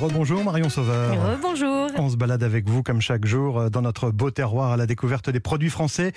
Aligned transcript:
Rebonjour 0.00 0.42
Marion 0.42 0.70
Sauveur. 0.70 1.12
Rebonjour. 1.12 1.90
On 1.98 2.08
se 2.08 2.16
balade 2.16 2.42
avec 2.42 2.66
vous 2.66 2.82
comme 2.82 3.02
chaque 3.02 3.26
jour 3.26 3.70
dans 3.70 3.82
notre 3.82 4.10
beau 4.10 4.30
terroir 4.30 4.72
à 4.72 4.78
la 4.78 4.86
découverte 4.86 5.28
des 5.28 5.40
produits 5.40 5.68
français. 5.68 6.12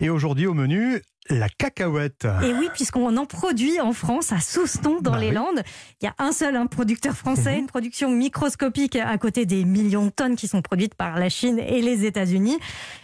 Et 0.00 0.08
aujourd'hui 0.08 0.46
au 0.46 0.54
menu, 0.54 1.02
la 1.30 1.48
cacahuète. 1.48 2.26
Et 2.42 2.52
oui, 2.52 2.68
puisqu'on 2.74 3.16
en 3.16 3.26
produit 3.26 3.80
en 3.80 3.92
France, 3.92 4.32
à 4.32 4.40
Souston, 4.40 4.98
dans 5.00 5.12
Bah 5.12 5.18
les 5.18 5.28
oui. 5.28 5.34
Landes. 5.34 5.62
Il 6.00 6.04
y 6.04 6.08
a 6.08 6.14
un 6.18 6.32
seul 6.32 6.56
hein, 6.56 6.66
producteur 6.66 7.14
français, 7.16 7.54
Mhm. 7.54 7.60
une 7.60 7.66
production 7.66 8.10
microscopique 8.10 8.96
à 8.96 9.16
côté 9.18 9.46
des 9.46 9.64
millions 9.64 10.06
de 10.06 10.10
tonnes 10.10 10.36
qui 10.36 10.48
sont 10.48 10.62
produites 10.62 10.94
par 10.94 11.18
la 11.18 11.28
Chine 11.28 11.58
et 11.58 11.82
les 11.82 12.04
États-Unis. 12.04 12.58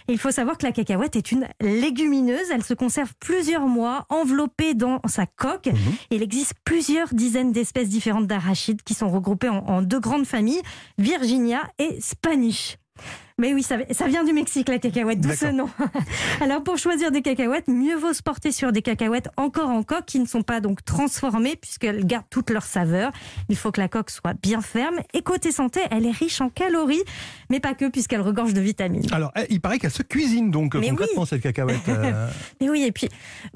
Il 0.09 0.19
faut 0.19 0.31
savoir 0.31 0.59
que 0.59 0.67
la 0.67 0.73
cacahuète 0.73 1.17
est 1.17 1.33
une 1.33 1.47
légumineuse. 1.61 2.51
Elle 2.53 2.63
se 2.65 2.75
conserve 2.75 3.13
plusieurs 3.21 3.67
mois 3.67 4.07
enveloppée 4.09 4.75
dans 4.75 5.01
sa 5.07 5.27
coque. 5.27 5.67
Mhm. 5.67 5.77
Il 6.11 6.23
existe 6.23 6.55
plusieurs 6.65 7.13
dizaines 7.15 7.53
d'espèces 7.53 7.89
différentes 7.89 8.27
d'arachides 8.27 8.83
qui 8.83 8.95
sont 8.95 9.09
regroupées 9.11 9.49
en, 9.49 9.59
en 9.67 9.83
deux 9.83 10.01
grandes 10.01 10.27
familles, 10.27 10.63
Virginia 10.99 11.63
et 11.79 11.99
Spanish. 12.01 12.77
Mais 13.43 13.53
oui, 13.55 13.65
ça, 13.65 13.77
ça 13.91 14.07
vient 14.07 14.23
du 14.23 14.33
Mexique, 14.33 14.69
la 14.69 14.79
cacahuète, 14.79 15.21
d'où 15.21 15.33
ce 15.33 15.47
nom. 15.47 15.69
Alors, 16.41 16.63
pour 16.63 16.79
choisir 16.79 17.11
des 17.11 17.23
cacahuètes, 17.23 17.67
mieux 17.67 17.97
vaut 17.97 18.13
se 18.13 18.23
porter 18.23 18.53
sur 18.53 18.71
des 18.71 18.83
cacahuètes 18.83 19.31
encore 19.37 19.69
en 19.69 19.83
coque 19.83 20.07
qui 20.07 20.21
ne 20.21 20.27
sont 20.27 20.43
pas 20.43 20.61
donc 20.61 20.85
transformées 20.85 21.57
puisqu'elles 21.57 22.07
gardent 22.07 22.31
toute 22.31 22.51
leur 22.51 22.63
saveur. 22.63 23.11
Il 23.49 23.57
faut 23.57 23.73
que 23.73 23.81
la 23.81 23.89
coque 23.89 24.11
soit 24.11 24.35
bien 24.35 24.61
ferme. 24.61 25.01
Et 25.13 25.23
côté 25.23 25.51
santé, 25.51 25.81
elle 25.91 26.07
est 26.07 26.13
riche 26.13 26.41
en 26.41 26.51
calories, 26.51 27.03
mais 27.51 27.59
pas 27.59 27.75
que 27.75 27.89
puisqu'elle 27.89 28.21
regorge 28.21 28.55
de 28.55 28.61
vitamines. 28.61 29.13
Alors, 29.13 29.33
eh, 29.35 29.47
il 29.51 29.61
paraît 29.61 29.81
qu'elle 29.81 29.91
se 29.91 30.05
cuisine 30.05 30.53
donc 30.53 30.77
Mais 30.77 30.91
concrètement 30.91 31.25
cette 31.25 31.43
cacahuète. 31.43 31.89
euh, 31.89 32.29
Mais 32.61 32.71
oui, 32.71 32.85
et 32.85 32.93
puis 32.93 33.09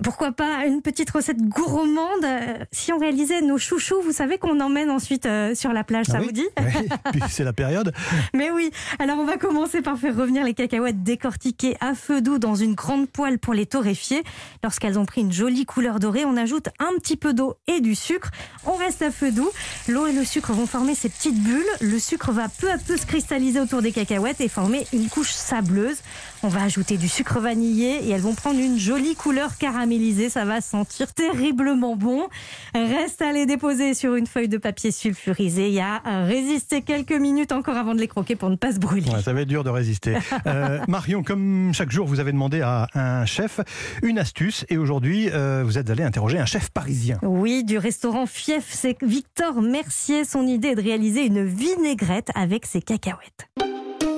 pourquoi 0.02 0.32
pas 0.32 0.66
une 0.66 0.82
petite 0.82 1.10
recette 1.10 1.40
gourmande 1.40 2.24
euh, 2.24 2.56
Si 2.72 2.92
on 2.92 2.98
réalisait 2.98 3.40
nos 3.40 3.58
chouchous, 3.58 4.02
vous 4.02 4.10
savez 4.10 4.38
qu'on 4.38 4.58
emmène 4.58 4.90
ensuite 4.90 5.26
euh, 5.26 5.54
sur 5.54 5.72
la 5.72 5.84
plage, 5.84 6.06
ça 6.06 6.14
ah 6.16 6.20
oui 6.22 6.26
vous 6.26 6.32
dit? 6.32 6.48
Oui, 6.58 6.88
puis 7.12 7.22
c'est 7.28 7.44
la 7.44 7.52
période. 7.52 7.92
Mais 8.34 8.50
oui, 8.50 8.72
alors 8.98 9.18
on 9.20 9.24
va 9.24 9.36
commencer 9.36 9.75
par 9.82 9.98
faire 9.98 10.16
revenir 10.16 10.44
les 10.44 10.54
cacahuètes 10.54 11.02
décortiquées 11.02 11.76
à 11.80 11.94
feu 11.94 12.20
doux 12.20 12.38
dans 12.38 12.54
une 12.54 12.74
grande 12.74 13.08
poêle 13.08 13.38
pour 13.38 13.54
les 13.54 13.66
torréfier. 13.66 14.22
Lorsqu'elles 14.62 14.98
ont 14.98 15.06
pris 15.06 15.20
une 15.20 15.32
jolie 15.32 15.66
couleur 15.66 15.98
dorée, 15.98 16.24
on 16.24 16.36
ajoute 16.36 16.68
un 16.78 16.96
petit 16.98 17.16
peu 17.16 17.34
d'eau 17.34 17.56
et 17.66 17.80
du 17.80 17.94
sucre. 17.94 18.30
On 18.66 18.76
reste 18.76 19.02
à 19.02 19.10
feu 19.10 19.32
doux. 19.32 19.50
L'eau 19.88 20.06
et 20.06 20.12
le 20.12 20.24
sucre 20.24 20.52
vont 20.52 20.66
former 20.66 20.94
ces 20.94 21.08
petites 21.08 21.40
bulles. 21.42 21.64
Le 21.80 21.98
sucre 21.98 22.32
va 22.32 22.48
peu 22.48 22.70
à 22.70 22.78
peu 22.78 22.96
se 22.96 23.06
cristalliser 23.06 23.60
autour 23.60 23.82
des 23.82 23.92
cacahuètes 23.92 24.40
et 24.40 24.48
former 24.48 24.86
une 24.92 25.08
couche 25.08 25.30
sableuse. 25.30 25.98
On 26.42 26.48
va 26.48 26.62
ajouter 26.62 26.96
du 26.96 27.08
sucre 27.08 27.40
vanillé 27.40 28.04
et 28.04 28.10
elles 28.10 28.20
vont 28.20 28.34
prendre 28.34 28.60
une 28.60 28.78
jolie 28.78 29.14
couleur 29.14 29.56
caramélisée. 29.56 30.28
Ça 30.30 30.44
va 30.44 30.60
sentir 30.60 31.12
terriblement 31.12 31.96
bon. 31.96 32.28
Reste 32.74 33.22
à 33.22 33.32
les 33.32 33.46
déposer 33.46 33.94
sur 33.94 34.14
une 34.14 34.26
feuille 34.26 34.48
de 34.48 34.58
papier 34.58 34.90
sulfurisé 34.90 35.72
et 35.72 35.80
à 35.80 36.00
résister 36.24 36.82
quelques 36.82 37.12
minutes 37.12 37.52
encore 37.52 37.76
avant 37.76 37.94
de 37.94 38.00
les 38.00 38.08
croquer 38.08 38.36
pour 38.36 38.50
ne 38.50 38.56
pas 38.56 38.72
se 38.72 38.78
brûler. 38.78 39.10
Ouais, 39.10 39.22
ça 39.22 39.32
va 39.32 39.42
être 39.42 39.48
dur 39.48 39.64
de 39.64 39.70
résister. 39.70 40.16
Euh, 40.46 40.78
Marion, 40.86 41.22
comme 41.22 41.72
chaque 41.72 41.90
jour, 41.90 42.06
vous 42.06 42.20
avez 42.20 42.30
demandé 42.30 42.60
à 42.60 42.88
un 42.94 43.26
chef 43.26 43.58
une 44.02 44.18
astuce 44.18 44.64
et 44.68 44.76
aujourd'hui, 44.76 45.28
euh, 45.32 45.62
vous 45.64 45.78
êtes 45.78 45.90
allé 45.90 46.04
interroger 46.04 46.38
un 46.38 46.46
chef 46.46 46.70
parisien. 46.70 47.18
Oui, 47.22 47.64
du 47.64 47.78
restaurant 47.78 48.26
Fief, 48.56 48.68
c'est 48.70 48.96
Victor 49.02 49.60
Mercier. 49.60 50.24
Son 50.24 50.46
idée 50.46 50.68
est 50.68 50.74
de 50.76 50.82
réaliser 50.82 51.26
une 51.26 51.44
vinaigrette 51.44 52.30
avec 52.34 52.64
ses 52.64 52.80
cacahuètes. 52.80 53.48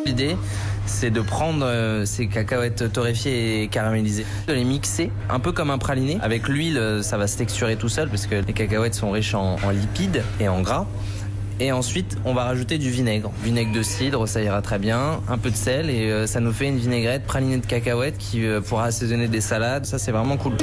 L'idée, 0.06 0.36
c'est 0.86 1.10
de 1.10 1.20
prendre 1.20 1.64
euh, 1.64 2.04
ces 2.04 2.28
cacahuètes 2.28 2.92
torréfiées 2.92 3.62
et 3.62 3.68
caramélisées, 3.68 4.26
de 4.46 4.52
les 4.52 4.64
mixer, 4.64 5.10
un 5.28 5.40
peu 5.40 5.52
comme 5.52 5.70
un 5.70 5.78
praliné. 5.78 6.18
Avec 6.22 6.48
l'huile, 6.48 6.78
euh, 6.78 7.02
ça 7.02 7.18
va 7.18 7.26
se 7.26 7.36
texturer 7.36 7.76
tout 7.76 7.88
seul 7.88 8.08
parce 8.08 8.26
que 8.26 8.36
les 8.36 8.52
cacahuètes 8.52 8.94
sont 8.94 9.10
riches 9.10 9.34
en, 9.34 9.56
en 9.56 9.70
lipides 9.70 10.22
et 10.40 10.48
en 10.48 10.60
gras. 10.60 10.86
Et 11.60 11.72
ensuite, 11.72 12.16
on 12.24 12.34
va 12.34 12.44
rajouter 12.44 12.78
du 12.78 12.90
vinaigre. 12.90 13.32
Vinaigre 13.42 13.72
de 13.72 13.82
cidre, 13.82 14.28
ça 14.28 14.40
ira 14.40 14.62
très 14.62 14.78
bien. 14.78 15.20
Un 15.28 15.38
peu 15.38 15.50
de 15.50 15.56
sel 15.56 15.90
et 15.90 16.10
euh, 16.10 16.26
ça 16.26 16.40
nous 16.40 16.52
fait 16.52 16.68
une 16.68 16.78
vinaigrette 16.78 17.24
pralinée 17.24 17.58
de 17.58 17.66
cacahuètes 17.66 18.18
qui 18.18 18.42
pourra 18.66 18.84
assaisonner 18.84 19.26
des 19.26 19.40
salades. 19.40 19.84
Ça, 19.84 19.98
c'est 19.98 20.12
vraiment 20.12 20.36
cool. 20.36 20.54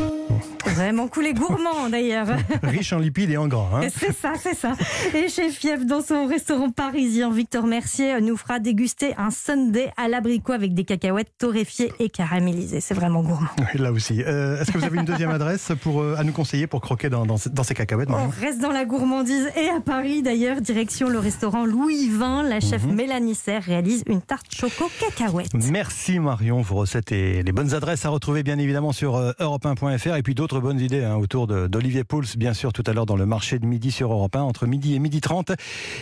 Vraiment 0.74 1.08
cool 1.08 1.28
et 1.28 1.34
gourmand 1.34 1.90
d'ailleurs. 1.90 2.28
Riche 2.64 2.92
en 2.94 3.00
lipides 3.00 3.30
et 3.32 3.38
en 3.38 3.48
gras. 3.48 3.82
hein. 3.82 3.88
C'est 3.96 4.14
ça, 4.16 4.34
c'est 4.42 4.56
ça. 4.56 4.74
Et 5.14 5.30
chez 5.30 5.50
Fief, 5.50 5.86
dans 5.86 6.02
son 6.02 6.26
restaurant 6.28 6.70
parisien, 6.70 7.32
Victor 7.32 7.66
Mercier 7.68 8.20
nous 8.22 8.36
fera 8.38 8.60
déguster 8.60 9.14
un 9.18 9.30
sundae 9.32 9.92
à 9.98 10.08
l'abricot 10.08 10.54
avec 10.54 10.74
des 10.74 10.84
cacahuètes 10.84 11.32
torréfiées 11.38 11.92
et 12.00 12.10
caramélisées. 12.10 12.82
C'est 12.82 12.94
vraiment 12.94 13.22
gourmand. 13.22 13.48
Oui, 13.60 13.80
Là 13.82 13.92
aussi. 13.92 14.24
Euh, 14.24 14.60
Est-ce 14.62 14.72
que 14.72 14.78
vous 14.78 14.84
avez 14.86 14.98
une 14.98 15.06
deuxième 15.06 15.32
adresse 15.32 15.72
pour, 15.82 16.02
euh, 16.02 16.16
à 16.18 16.24
nous 16.24 16.32
conseiller 16.34 16.68
pour 16.68 16.82
croquer 16.82 17.10
dans, 17.10 17.26
dans, 17.26 17.36
dans 17.52 17.64
ces 17.64 17.74
cacahuètes 17.76 18.10
On 18.10 18.14
Marion 18.14 18.32
reste 18.42 18.60
dans 18.62 18.72
la 18.72 18.86
gourmandise 18.86 19.50
et 19.56 19.70
à 19.70 19.80
Paris 19.80 20.22
d'ailleurs, 20.24 20.62
direction 20.62 21.10
le 21.10 21.20
restaurant 21.20 21.66
Louis 21.66 22.10
Vin. 22.10 22.44
La 22.44 22.60
chef 22.60 22.84
Mélanie 22.86 23.36
Serre 23.36 23.64
réalise 23.64 24.04
une 24.08 24.22
tarte 24.22 24.48
choco 24.54 24.90
cacahuète. 25.00 25.54
Merci 25.54 26.20
Marion, 26.20 26.62
vos 26.62 26.76
recettes 26.76 27.12
et 27.12 27.44
les 27.44 27.52
bonnes 27.52 27.74
adresses 27.74 28.06
à 28.06 28.10
retrouver 28.10 28.44
bien 28.44 28.58
évidemment 28.58 28.92
sur 28.92 29.16
euh, 29.16 29.32
europe1.fr 29.40 30.16
et 30.16 30.24
puis 30.24 30.34
d'autres 30.36 30.55
bonnes 30.60 30.80
idées 30.80 31.04
hein, 31.04 31.16
autour 31.16 31.48
d'Olivier 31.48 32.04
Pouls, 32.04 32.26
bien 32.38 32.54
sûr 32.54 32.72
tout 32.74 32.84
à 32.86 32.94
l'heure 32.94 33.06
dans 33.06 33.16
le 33.16 33.26
marché 33.26 33.60
de 33.60 33.66
midi 33.66 33.92
sur 33.92 34.12
Europe 34.12 34.36
1 34.36 34.42
entre 34.42 34.68
midi 34.68 34.96
et 34.96 35.00
midi 35.00 35.22
30. 35.22 35.52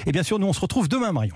Et 0.05 0.11
bien 0.11 0.23
sûr 0.23 0.39
nous 0.39 0.47
on 0.47 0.53
se 0.53 0.59
retrouve 0.59 0.87
demain 0.87 1.11
Marion. 1.11 1.31